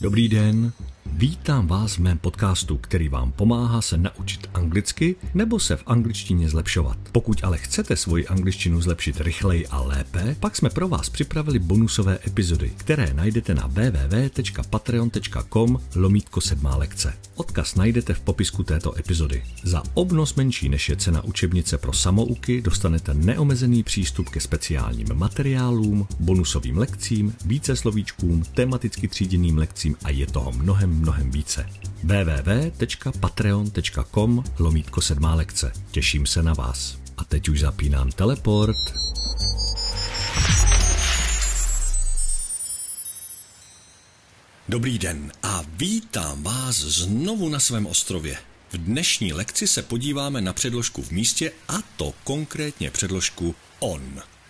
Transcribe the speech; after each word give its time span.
Dobrý 0.00 0.28
den, 0.28 0.72
vítám 1.18 1.66
vás 1.66 1.94
v 1.94 1.98
mém 1.98 2.18
podcastu, 2.18 2.76
který 2.76 3.08
vám 3.08 3.32
pomáhá 3.32 3.82
se 3.82 3.96
naučit 3.96 4.46
anglicky 4.54 5.16
nebo 5.34 5.60
se 5.60 5.76
v 5.76 5.82
angličtině 5.86 6.48
zlepšovat. 6.48 6.98
Pokud 7.12 7.44
ale 7.44 7.58
chcete 7.58 7.96
svoji 7.96 8.26
angličtinu 8.26 8.80
zlepšit 8.80 9.20
rychleji 9.20 9.66
a 9.66 9.80
lépe, 9.80 10.36
pak 10.40 10.56
jsme 10.56 10.70
pro 10.70 10.88
vás 10.88 11.08
připravili 11.08 11.58
bonusové 11.58 12.18
epizody, 12.26 12.72
které 12.76 13.14
najdete 13.14 13.54
na 13.54 13.66
www.patreon.com 13.66 15.78
lomítko 15.96 16.40
sedmá 16.40 16.76
lekce. 16.76 17.14
Odkaz 17.34 17.74
najdete 17.74 18.14
v 18.14 18.20
popisku 18.20 18.62
této 18.62 18.98
epizody. 18.98 19.44
Za 19.62 19.82
obnos 19.94 20.34
menší 20.34 20.68
než 20.68 20.88
je 20.88 20.96
cena 20.96 21.24
učebnice 21.24 21.78
pro 21.78 21.92
samouky 21.92 22.62
dostanete 22.62 23.14
neomezený 23.14 23.82
přístup 23.82 24.28
ke 24.28 24.40
speciálním 24.40 25.08
materiálům, 25.14 26.08
bonusovým 26.20 26.78
lekcím, 26.78 27.34
více 27.44 27.76
slovíčkům, 27.76 28.42
tematicky 28.54 29.08
tříděným 29.08 29.58
lekcím 29.58 29.96
a 30.04 30.10
je 30.10 30.26
toho 30.26 30.52
mnohem, 30.52 30.90
mnohem 30.90 31.07
více. 31.16 31.66
www.patreon.com 32.04 34.44
lomítko 34.58 35.00
sedmá 35.00 35.34
lekce. 35.34 35.72
Těším 35.90 36.26
se 36.26 36.42
na 36.42 36.54
vás. 36.54 36.98
A 37.16 37.24
teď 37.24 37.48
už 37.48 37.60
zapínám 37.60 38.12
teleport. 38.12 38.76
Dobrý 44.68 44.98
den 44.98 45.32
a 45.42 45.62
vítám 45.76 46.42
vás 46.42 46.76
znovu 46.76 47.48
na 47.48 47.60
svém 47.60 47.86
ostrově. 47.86 48.38
V 48.72 48.76
dnešní 48.76 49.32
lekci 49.32 49.66
se 49.66 49.82
podíváme 49.82 50.40
na 50.40 50.52
předložku 50.52 51.02
v 51.02 51.10
místě 51.10 51.52
a 51.68 51.74
to 51.96 52.12
konkrétně 52.24 52.90
předložku 52.90 53.54
on. 53.80 54.02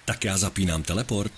Tak 0.05 0.25
já 0.25 0.39
zapínám 0.39 0.83
teleport. 0.83 1.33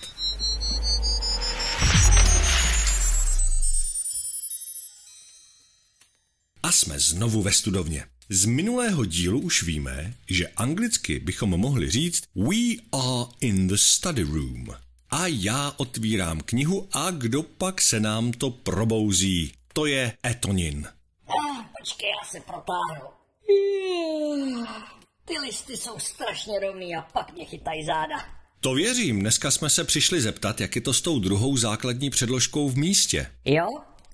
Jsme 6.81 6.99
znovu 6.99 7.41
ve 7.41 7.51
studovně. 7.51 8.05
Z 8.29 8.45
minulého 8.45 9.05
dílu 9.05 9.39
už 9.39 9.63
víme, 9.63 10.13
že 10.29 10.47
anglicky 10.47 11.19
bychom 11.19 11.49
mohli 11.49 11.89
říct 11.89 12.23
We 12.35 12.57
are 12.91 13.29
in 13.39 13.67
the 13.67 13.75
study 13.75 14.23
room. 14.23 14.67
A 15.09 15.27
já 15.27 15.73
otvírám 15.77 16.41
knihu 16.41 16.87
a 16.91 17.11
kdo 17.11 17.43
pak 17.43 17.81
se 17.81 17.99
nám 17.99 18.31
to 18.31 18.49
probouzí? 18.49 19.53
To 19.73 19.85
je 19.85 20.13
Etonin. 20.25 20.87
Ah, 21.27 21.65
počkej, 21.79 22.09
já 22.09 22.29
se 22.29 22.39
protáhnu. 22.39 23.11
Ty 25.25 25.39
listy 25.39 25.77
jsou 25.77 25.99
strašně 25.99 26.59
rovný 26.59 26.95
a 26.95 27.01
pak 27.01 27.33
mě 27.33 27.45
chytají 27.45 27.85
záda. 27.85 28.15
To 28.59 28.73
věřím, 28.73 29.19
dneska 29.19 29.51
jsme 29.51 29.69
se 29.69 29.83
přišli 29.83 30.21
zeptat, 30.21 30.61
jak 30.61 30.75
je 30.75 30.81
to 30.81 30.93
s 30.93 31.01
tou 31.01 31.19
druhou 31.19 31.57
základní 31.57 32.09
předložkou 32.09 32.69
v 32.69 32.77
místě. 32.77 33.31
Jo? 33.45 33.67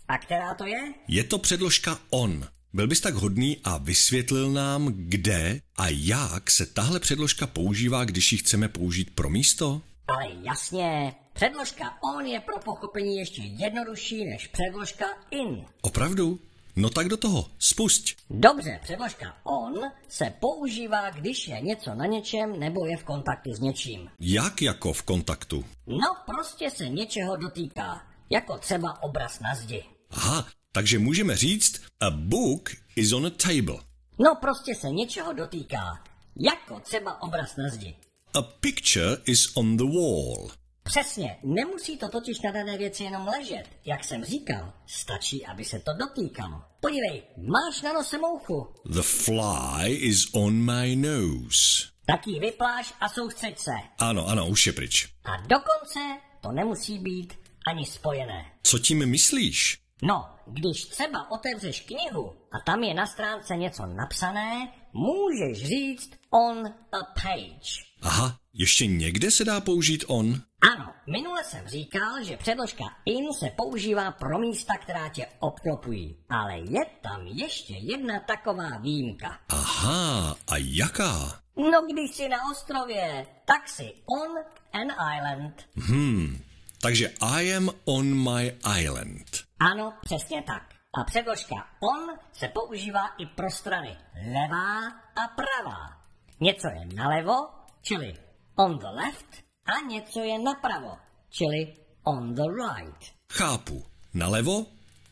A 0.08 0.18
která 0.18 0.54
to 0.54 0.66
je? 0.66 0.94
Je 1.08 1.24
to 1.24 1.38
předložka 1.38 2.00
on. 2.10 2.48
Byl 2.78 2.88
bys 2.88 3.02
tak 3.02 3.14
hodný 3.14 3.58
a 3.64 3.78
vysvětlil 3.78 4.52
nám, 4.52 4.88
kde 4.88 5.60
a 5.78 5.88
jak 5.90 6.52
se 6.52 6.66
tahle 6.66 7.00
předložka 7.00 7.48
používá, 7.48 8.06
když 8.06 8.32
ji 8.32 8.38
chceme 8.38 8.68
použít 8.68 9.16
pro 9.16 9.30
místo? 9.30 9.82
Ale 10.08 10.26
jasně, 10.44 11.16
předložka 11.34 11.98
on 12.16 12.26
je 12.26 12.40
pro 12.40 12.60
pochopení 12.60 13.18
ještě 13.18 13.42
jednodušší 13.42 14.26
než 14.26 14.48
předložka 14.48 15.06
in. 15.32 15.66
Opravdu? 15.82 16.40
No 16.76 16.90
tak 16.90 17.08
do 17.08 17.18
toho, 17.18 17.46
spusť. 17.60 18.16
Dobře, 18.30 18.80
předložka 18.84 19.38
on 19.44 19.74
se 20.08 20.34
používá, 20.40 21.10
když 21.10 21.48
je 21.48 21.62
něco 21.62 21.96
na 21.96 22.06
něčem 22.06 22.60
nebo 22.60 22.86
je 22.86 22.98
v 22.98 23.04
kontaktu 23.04 23.54
s 23.54 23.60
něčím. 23.60 24.10
Jak 24.20 24.62
jako 24.62 24.94
v 24.94 25.04
kontaktu? 25.04 25.66
No, 25.88 26.16
prostě 26.26 26.70
se 26.70 26.90
něčeho 26.90 27.36
dotýká, 27.36 28.02
jako 28.30 28.58
třeba 28.58 29.04
obraz 29.04 29.40
na 29.40 29.56
zdi. 29.56 29.84
Aha, 30.12 30.48
takže 30.78 31.00
můžeme 31.00 31.36
říct 31.36 31.82
a 32.00 32.10
book 32.10 32.70
is 32.96 33.14
on 33.14 33.26
a 33.26 33.30
table. 33.30 33.80
No, 34.20 34.36
prostě 34.42 34.76
se 34.76 34.88
něčeho 34.90 35.34
dotýká, 35.34 36.04
jako 36.40 36.80
třeba 36.80 37.22
obraz 37.22 37.56
na 37.56 37.70
zdi. 37.70 37.96
A 38.34 38.42
picture 38.42 39.18
is 39.26 39.58
on 39.58 39.78
the 39.78 39.84
wall. 39.84 40.52
Přesně, 40.84 41.38
nemusí 41.44 41.98
to 41.98 42.10
totiž 42.10 42.42
na 42.42 42.52
dané 42.52 42.78
věci 42.78 43.04
jenom 43.04 43.28
ležet. 43.28 43.64
Jak 43.86 44.04
jsem 44.04 44.26
říkal, 44.26 44.74
stačí, 44.88 45.46
aby 45.46 45.66
se 45.66 45.80
to 45.80 45.92
dotýkalo. 46.00 46.62
Podívej, 46.80 47.24
máš 47.38 47.82
na 47.82 47.94
nose 47.94 48.18
mouchu. 48.18 48.68
The 48.86 49.02
fly 49.02 49.94
is 49.94 50.28
on 50.34 50.54
my 50.54 50.96
nose. 50.96 51.88
Tak 52.06 52.28
ji 52.28 52.40
vypláš 52.40 52.94
a 53.00 53.10
soustřeď 53.10 53.60
se. 53.60 53.74
Ano, 54.00 54.28
ano, 54.28 54.48
už 54.48 54.68
je 54.68 54.74
pryč. 54.74 55.10
A 55.26 55.38
dokonce 55.38 56.00
to 56.42 56.52
nemusí 56.52 57.00
být 57.00 57.34
ani 57.68 57.86
spojené. 57.86 58.46
Co 58.64 58.80
tím 58.80 59.10
myslíš? 59.10 59.87
No, 60.02 60.26
když 60.48 60.86
třeba 60.86 61.32
otevřeš 61.32 61.82
knihu 61.82 62.34
a 62.52 62.60
tam 62.66 62.84
je 62.84 62.94
na 62.94 63.06
stránce 63.06 63.56
něco 63.56 63.86
napsané, 63.86 64.74
můžeš 64.94 65.68
říct 65.68 66.10
on 66.30 66.68
a 66.68 67.04
page. 67.22 67.88
Aha, 68.02 68.38
ještě 68.54 68.88
někde 68.88 69.32
se 69.32 69.46
dá 69.46 69.62
použít 69.62 70.04
on? 70.08 70.42
Ano, 70.74 70.94
minule 71.08 71.44
jsem 71.44 71.68
říkal, 71.68 72.24
že 72.24 72.38
předložka 72.38 72.84
in 73.06 73.34
se 73.34 73.50
používá 73.58 74.12
pro 74.12 74.40
místa, 74.40 74.74
která 74.78 75.10
tě 75.10 75.26
obklopují. 75.40 76.18
Ale 76.30 76.60
je 76.60 76.86
tam 77.02 77.28
ještě 77.28 77.74
jedna 77.74 78.20
taková 78.20 78.78
výjimka. 78.78 79.40
Aha, 79.50 80.36
a 80.48 80.58
jaká? 80.58 81.40
No, 81.56 81.82
když 81.92 82.16
jsi 82.16 82.30
na 82.30 82.38
ostrově, 82.52 83.28
tak 83.46 83.70
si 83.70 83.94
on 84.22 84.38
an 84.74 85.18
island. 85.18 85.68
Hmm, 85.76 86.42
takže 86.82 87.14
I 87.22 87.54
am 87.56 87.70
on 87.86 88.32
my 88.32 88.54
island. 88.80 89.47
Ano, 89.60 89.94
přesně 90.02 90.42
tak. 90.42 90.64
A 91.00 91.04
předložka 91.04 91.56
on 91.80 92.18
se 92.34 92.48
používá 92.48 93.08
i 93.08 93.26
pro 93.26 93.52
strany 93.52 93.98
levá 94.16 94.88
a 95.16 95.28
pravá. 95.36 96.02
Něco 96.40 96.68
je 96.68 96.96
nalevo, 96.96 97.34
čili 97.82 98.14
on 98.56 98.80
the 98.80 98.88
left, 98.88 99.44
a 99.66 99.88
něco 99.88 100.20
je 100.20 100.40
napravo, 100.40 100.98
čili 101.30 101.76
on 102.04 102.36
the 102.36 102.42
right. 102.44 103.14
Chápu. 103.34 103.84
Nalevo, 104.14 104.66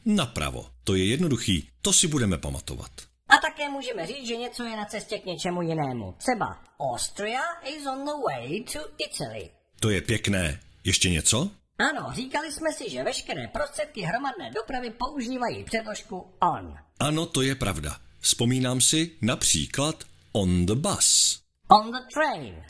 napravo. 0.05 0.65
To 0.83 0.95
je 0.95 1.05
jednoduchý, 1.05 1.69
to 1.81 1.93
si 1.93 2.07
budeme 2.07 2.37
pamatovat. 2.37 2.91
A 3.29 3.37
také 3.37 3.69
můžeme 3.69 4.07
říct, 4.07 4.27
že 4.27 4.35
něco 4.35 4.63
je 4.63 4.77
na 4.77 4.85
cestě 4.85 5.19
k 5.19 5.25
něčemu 5.25 5.61
jinému. 5.61 6.15
Třeba 6.17 6.63
Austria 6.79 7.41
is 7.63 7.87
on 7.87 8.05
the 8.05 8.11
way 8.11 8.63
to 8.73 8.79
Italy. 8.97 9.49
To 9.79 9.89
je 9.89 10.01
pěkné. 10.01 10.59
Ještě 10.83 11.09
něco? 11.09 11.49
Ano, 11.79 12.13
říkali 12.13 12.51
jsme 12.51 12.73
si, 12.73 12.89
že 12.89 13.03
veškeré 13.03 13.47
prostředky 13.47 14.01
hromadné 14.01 14.51
dopravy 14.55 14.89
používají 14.91 15.63
předložku 15.63 16.27
on. 16.41 16.77
Ano, 16.99 17.25
to 17.25 17.41
je 17.41 17.55
pravda. 17.55 17.97
Vzpomínám 18.19 18.81
si 18.81 19.11
například 19.21 20.03
on 20.31 20.65
the 20.65 20.75
bus. 20.75 21.41
On 21.67 21.91
the 21.91 21.97
train. 22.13 22.63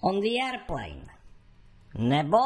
On 0.00 0.20
the 0.20 0.28
airplane. 0.44 1.06
Nebo 1.98 2.38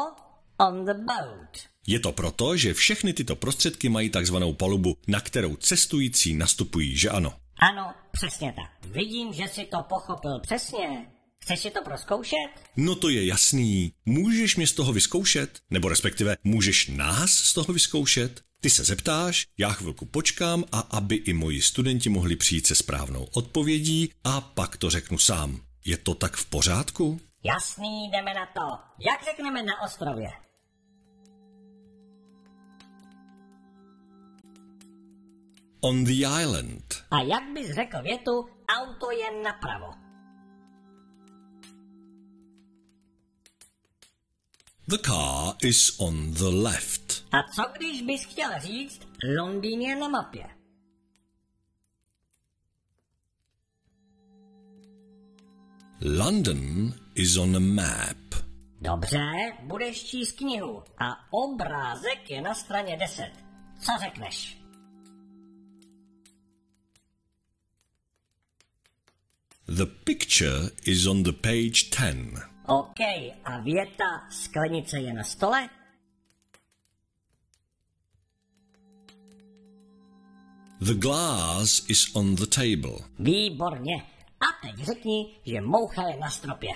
on 0.57 0.85
the 0.85 0.93
boat. 0.93 1.57
Je 1.87 1.99
to 1.99 2.11
proto, 2.11 2.57
že 2.57 2.73
všechny 2.73 3.13
tyto 3.13 3.35
prostředky 3.35 3.89
mají 3.89 4.09
takzvanou 4.09 4.53
palubu, 4.53 4.97
na 5.07 5.21
kterou 5.21 5.55
cestující 5.55 6.33
nastupují, 6.33 6.97
že 6.97 7.09
ano? 7.09 7.33
Ano, 7.59 7.93
přesně 8.11 8.53
tak. 8.53 8.91
Vidím, 8.91 9.33
že 9.33 9.47
si 9.47 9.65
to 9.65 9.77
pochopil 9.89 10.39
přesně. 10.39 11.11
Chceš 11.49 11.59
si 11.59 11.71
to 11.71 11.81
proskoušet? 11.83 12.49
No 12.77 12.95
to 12.95 13.09
je 13.09 13.25
jasný. 13.25 13.93
Můžeš 14.05 14.55
mě 14.55 14.67
z 14.67 14.73
toho 14.73 14.93
vyzkoušet? 14.93 15.59
Nebo 15.69 15.89
respektive 15.89 16.37
můžeš 16.43 16.87
nás 16.87 17.31
z 17.31 17.53
toho 17.53 17.73
vyzkoušet? 17.73 18.41
Ty 18.61 18.69
se 18.69 18.83
zeptáš, 18.83 19.47
já 19.57 19.69
chvilku 19.71 20.05
počkám 20.05 20.63
a 20.71 20.79
aby 20.79 21.15
i 21.15 21.33
moji 21.33 21.61
studenti 21.61 22.09
mohli 22.09 22.35
přijít 22.35 22.67
se 22.67 22.75
správnou 22.75 23.27
odpovědí 23.33 24.13
a 24.23 24.41
pak 24.41 24.77
to 24.77 24.89
řeknu 24.89 25.17
sám. 25.17 25.61
Je 25.85 25.97
to 25.97 26.15
tak 26.15 26.35
v 26.35 26.45
pořádku? 26.45 27.19
Jasný, 27.43 28.09
jdeme 28.11 28.33
na 28.33 28.45
to. 28.45 28.77
Jak 29.09 29.23
řekneme 29.25 29.63
na 29.63 29.81
ostrově? 29.81 30.29
On 35.81 36.03
the 36.03 36.25
island. 36.41 37.03
A 37.11 37.21
jak 37.21 37.43
bys 37.53 37.75
řekl 37.75 38.01
větu, 38.01 38.49
auto 38.79 39.11
je 39.11 39.43
napravo? 39.43 40.08
The 44.89 44.97
car 44.97 45.55
is 45.61 45.99
on 45.99 46.33
the 46.33 46.49
left. 46.49 47.23
A 47.31 47.43
co 47.43 47.63
když 47.77 48.01
bys 48.01 48.25
chtěl 48.25 48.49
říct, 48.59 49.01
Londýn 49.37 49.81
je 49.81 49.95
na 49.95 50.07
mapě? 50.07 50.49
London 56.01 56.93
is 57.15 57.37
on 57.37 57.55
a 57.55 57.59
map. 57.59 58.17
Dobře, 58.81 59.19
budeš 59.63 60.03
číst 60.03 60.31
knihu 60.31 60.83
a 60.97 61.33
obrázek 61.33 62.29
je 62.29 62.41
na 62.41 62.55
straně 62.55 62.97
10. 62.97 63.31
Co 63.79 63.91
řekneš? 64.03 64.57
The 69.67 69.85
picture 69.85 70.69
is 70.85 71.05
on 71.05 71.23
the 71.23 71.31
page 71.31 71.89
10. 71.99 72.58
OK, 72.69 72.99
a 73.43 73.59
věta 73.59 74.29
sklenice 74.29 74.99
je 74.99 75.13
na 75.13 75.23
stole? 75.23 75.69
The 80.81 80.93
glass 80.93 81.89
is 81.89 82.15
on 82.15 82.35
the 82.35 82.45
table. 82.45 83.07
Výborně. 83.19 83.95
A 84.39 84.67
teď 84.67 84.85
řekni, 84.85 85.39
že 85.45 85.61
moucha 85.61 86.07
je 86.07 86.17
na 86.19 86.29
stropě. 86.29 86.71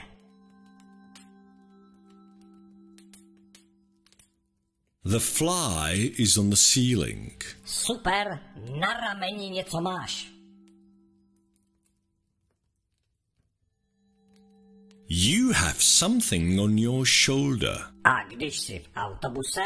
The 5.05 5.19
fly 5.19 6.13
is 6.17 6.37
on 6.37 6.49
the 6.49 6.55
ceiling. 6.55 7.57
Super, 7.65 8.39
na 8.79 8.93
rameni 8.93 9.49
něco 9.49 9.81
máš. 9.81 10.32
You 15.15 15.53
have 15.53 15.79
something 15.79 16.59
on 16.59 16.77
your 16.77 17.05
shoulder. 17.05 17.77
A 18.03 18.23
když 18.23 18.59
jsi 18.59 18.79
v 18.79 18.89
autobuse, 18.95 19.61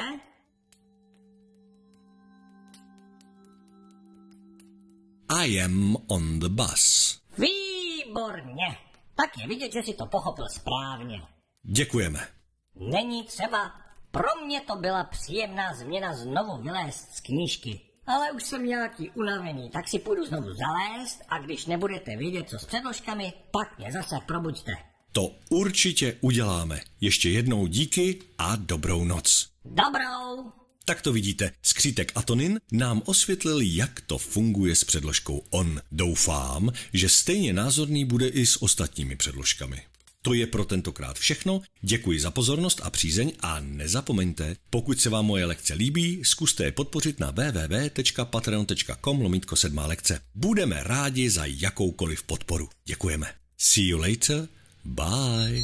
I 5.30 5.62
am 5.62 5.96
on 6.08 6.40
the 6.40 6.50
bus. 6.50 7.22
výborně. 7.38 8.78
Tak 9.16 9.38
je 9.38 9.48
vidět, 9.48 9.74
že 9.74 9.84
si 9.84 9.94
to 9.94 10.06
pochopil 10.06 10.46
správně. 10.50 11.22
Děkujeme. 11.64 12.28
Není 12.76 13.24
třeba. 13.24 13.72
Pro 14.12 14.46
mě 14.46 14.62
to 14.62 14.76
byla 14.76 15.04
příjemná 15.04 15.74
změna 15.74 16.16
znovu 16.16 16.62
vylézt 16.62 17.16
z 17.16 17.22
knížky. 17.22 17.82
Ale 18.08 18.32
už 18.32 18.44
jsem 18.44 18.66
nějaký 18.66 19.10
unavený, 19.10 19.70
tak 19.70 19.88
si 19.88 20.00
půjdu 20.00 20.26
znovu 20.26 20.48
zalézt 20.54 21.22
a 21.30 21.40
když 21.40 21.66
nebudete 21.66 22.16
vědět, 22.18 22.50
co 22.50 22.60
s 22.60 22.66
předložkami, 22.66 23.34
pak 23.52 23.78
mě 23.78 23.92
zase 23.92 24.16
probuďte. 24.26 24.97
To 25.18 25.36
určitě 25.50 26.18
uděláme. 26.22 26.82
Ještě 27.02 27.30
jednou 27.30 27.68
díky 27.68 28.20
a 28.38 28.56
dobrou 28.56 29.04
noc. 29.04 29.48
Dobrou! 29.66 30.52
Tak 30.86 31.02
to 31.02 31.14
vidíte, 31.14 31.52
skřítek 31.62 32.12
Atonin 32.16 32.60
nám 32.72 33.02
osvětlil, 33.06 33.62
jak 33.62 34.02
to 34.02 34.18
funguje 34.18 34.76
s 34.76 34.84
předložkou 34.84 35.44
ON. 35.50 35.82
Doufám, 35.92 36.72
že 36.94 37.10
stejně 37.10 37.54
názorný 37.54 38.06
bude 38.06 38.28
i 38.28 38.46
s 38.46 38.62
ostatními 38.62 39.16
předložkami. 39.16 39.82
To 40.22 40.34
je 40.34 40.48
pro 40.48 40.66
tentokrát 40.66 41.20
všechno. 41.20 41.62
Děkuji 41.82 42.20
za 42.20 42.32
pozornost 42.32 42.82
a 42.84 42.90
přízeň 42.90 43.32
a 43.40 43.60
nezapomeňte, 43.60 44.56
pokud 44.70 45.02
se 45.02 45.10
vám 45.10 45.26
moje 45.26 45.46
lekce 45.46 45.74
líbí, 45.74 46.22
zkuste 46.24 46.64
je 46.64 46.72
podpořit 46.72 47.20
na 47.20 47.32
www.patreon.com 47.32 49.22
lomítko 49.22 49.56
sedmá 49.56 49.86
lekce. 49.86 50.22
Budeme 50.36 50.84
rádi 50.84 51.30
za 51.30 51.46
jakoukoliv 51.46 52.24
podporu. 52.24 52.70
Děkujeme. 52.86 53.28
See 53.58 53.88
you 53.88 53.98
later. 53.98 54.57
Bye. 54.88 55.64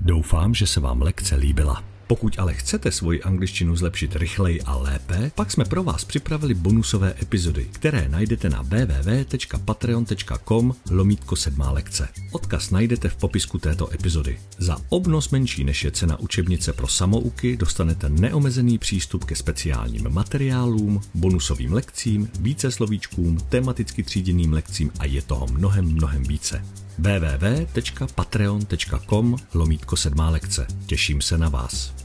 Doufám, 0.00 0.54
že 0.54 0.66
se 0.66 0.80
vám 0.80 1.02
lekce 1.02 1.36
líbila. 1.36 1.91
Pokud 2.12 2.38
ale 2.38 2.54
chcete 2.54 2.92
svoji 2.92 3.22
angličtinu 3.22 3.76
zlepšit 3.76 4.16
rychleji 4.16 4.62
a 4.62 4.76
lépe, 4.76 5.30
pak 5.34 5.50
jsme 5.50 5.64
pro 5.64 5.82
vás 5.82 6.04
připravili 6.04 6.54
bonusové 6.54 7.14
epizody, 7.22 7.66
které 7.72 8.08
najdete 8.08 8.50
na 8.50 8.62
www.patreon.com 8.62 10.74
lomítko 10.90 11.36
sedmá 11.36 11.70
lekce. 11.70 12.08
Odkaz 12.32 12.70
najdete 12.70 13.08
v 13.08 13.16
popisku 13.16 13.58
této 13.58 13.94
epizody. 13.94 14.40
Za 14.58 14.76
obnos 14.88 15.30
menší 15.30 15.64
než 15.64 15.84
je 15.84 15.90
cena 15.90 16.20
učebnice 16.20 16.72
pro 16.72 16.88
samouky 16.88 17.56
dostanete 17.56 18.08
neomezený 18.08 18.78
přístup 18.78 19.24
ke 19.24 19.36
speciálním 19.36 20.10
materiálům, 20.10 21.00
bonusovým 21.14 21.72
lekcím, 21.72 22.30
více 22.40 22.70
slovíčkům, 22.70 23.38
tematicky 23.48 24.02
tříděným 24.02 24.52
lekcím 24.52 24.90
a 24.98 25.04
je 25.04 25.22
toho 25.22 25.46
mnohem, 25.46 25.84
mnohem 25.84 26.22
více 26.22 26.64
www.patreon.com 26.98 29.36
lomítko 29.54 29.96
sedmá 29.96 30.30
lekce. 30.30 30.66
Těším 30.86 31.20
se 31.20 31.38
na 31.38 31.48
vás. 31.48 32.01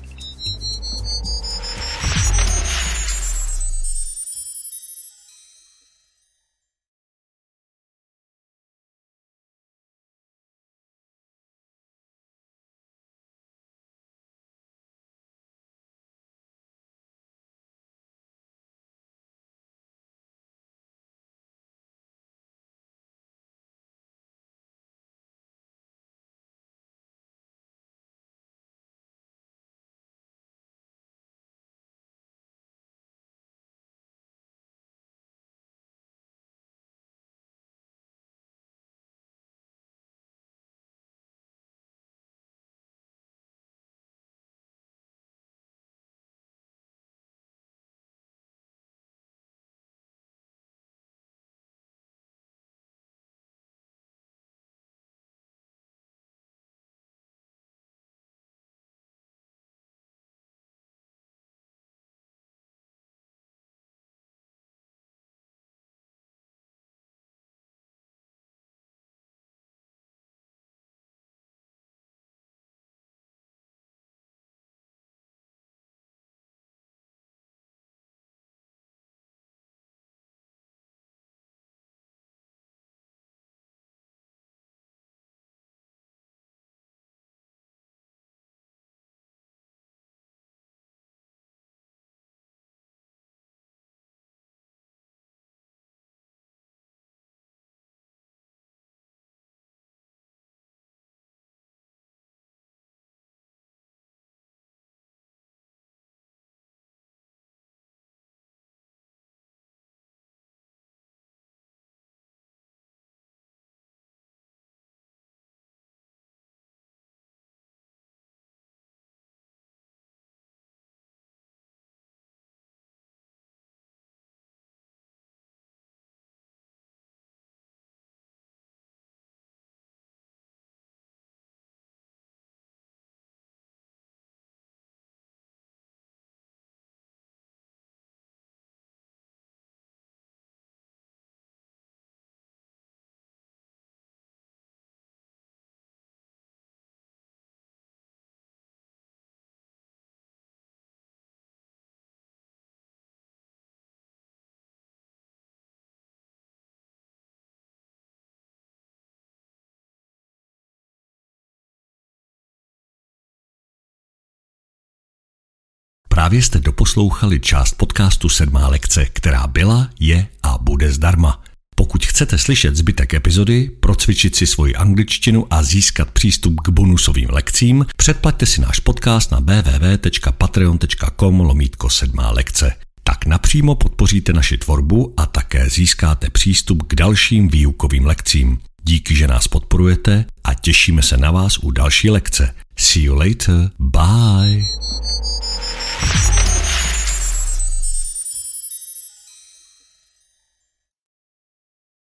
Právě 166.17 166.41
jste 166.41 166.59
doposlouchali 166.59 167.39
část 167.39 167.73
podcastu 167.73 168.29
Sedmá 168.29 168.67
lekce, 168.67 169.05
která 169.05 169.47
byla, 169.47 169.89
je 169.99 170.27
a 170.43 170.57
bude 170.61 170.91
zdarma. 170.91 171.41
Pokud 171.75 172.05
chcete 172.05 172.37
slyšet 172.37 172.75
zbytek 172.75 173.13
epizody, 173.13 173.69
procvičit 173.79 174.35
si 174.35 174.47
svoji 174.47 174.75
angličtinu 174.75 175.47
a 175.49 175.63
získat 175.63 176.11
přístup 176.11 176.61
k 176.61 176.69
bonusovým 176.69 177.29
lekcím, 177.29 177.85
předplaťte 177.97 178.45
si 178.45 178.61
náš 178.61 178.79
podcast 178.79 179.31
na 179.31 179.39
www.patreon.com 179.39 181.39
lomítko 181.39 181.89
sedmá 181.89 182.31
lekce. 182.31 182.75
Tak 183.03 183.25
napřímo 183.25 183.75
podpoříte 183.75 184.33
naši 184.33 184.57
tvorbu 184.57 185.13
a 185.17 185.25
také 185.25 185.69
získáte 185.69 186.29
přístup 186.29 186.83
k 186.87 186.95
dalším 186.95 187.47
výukovým 187.47 188.05
lekcím. 188.05 188.59
Díky, 188.83 189.15
že 189.15 189.27
nás 189.27 189.47
podporujete 189.47 190.25
a 190.43 190.53
těšíme 190.53 191.01
se 191.01 191.17
na 191.17 191.31
vás 191.31 191.57
u 191.57 191.71
další 191.71 192.09
lekce. 192.09 192.55
See 192.77 193.03
you 193.03 193.15
later. 193.15 193.69
Bye. 193.79 194.63